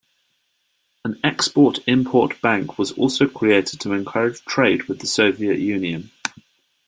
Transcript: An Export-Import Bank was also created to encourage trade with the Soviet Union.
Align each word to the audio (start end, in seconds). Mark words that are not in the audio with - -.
An 1.05 1.19
Export-Import 1.23 2.41
Bank 2.41 2.79
was 2.79 2.91
also 2.93 3.27
created 3.27 3.79
to 3.81 3.93
encourage 3.93 4.43
trade 4.45 4.85
with 4.85 4.97
the 4.99 5.05
Soviet 5.05 5.59
Union. 5.59 6.09